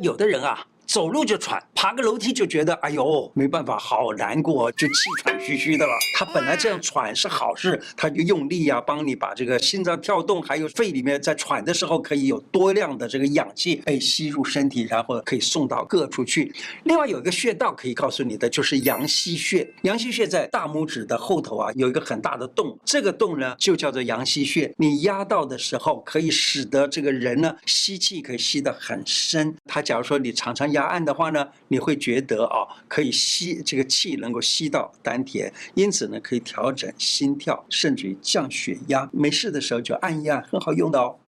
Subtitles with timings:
[0.00, 0.66] 有的人啊。
[0.90, 5.92] 走路就喘，爬个楼梯就觉得哎呦没办法，好难过，就气喘吁吁的了。
[6.18, 16.52] 他本来这样喘是好事，他就用力啊，帮你把这个心脏跳动，还有肺里面在喘的时候可以有多量的这个氧气哎吸入身体，然后可以送到各处去。
[16.82, 24.74] 另外有一个穴道可以告诉你的就是阳溪穴，阳溪穴在大拇指的后头啊，有一个很大的洞，这个洞呢就叫做阳溪穴。
[24.76, 29.54] 你压到的时候，可以使得这个人呢吸气可以吸得很深。
[29.66, 30.79] 他假如说你常常压。
[30.80, 39.06] 答案的话呢，你会觉得啊，可以吸这个气能够吸到丹田，因此呢，可以调整心跳，甚至于降血压。
[39.12, 41.14] 没事的时候就按一按，很好用的哦。